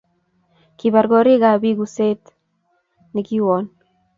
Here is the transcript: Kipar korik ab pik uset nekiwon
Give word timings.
Kipar 0.77 1.05
korik 1.11 1.43
ab 1.49 1.59
pik 1.63 1.77
uset 1.85 2.21
nekiwon 3.13 3.65